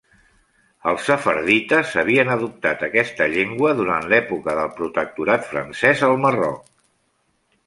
Els 0.91 1.03
sefardites 1.09 1.91
havien 2.03 2.31
adoptat 2.37 2.85
aquesta 2.87 3.27
llengua 3.35 3.75
durant 3.83 4.09
l'època 4.15 4.57
del 4.63 4.73
protectorat 4.81 5.47
francès 5.53 6.03
al 6.11 6.19
Marroc. 6.27 6.67